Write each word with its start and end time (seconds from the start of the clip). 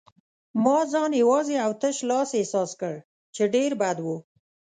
ما 0.63 0.77
ځان 0.91 1.11
یوازې 1.21 1.55
او 1.65 1.71
تش 1.81 1.97
لاس 2.09 2.29
احساس 2.39 2.71
کړ، 2.81 2.93
چې 3.35 3.43
ډېر 3.53 3.71
بد 3.81 3.97
و. 4.05 4.07